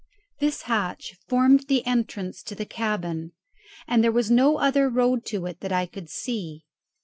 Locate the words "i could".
5.71-6.09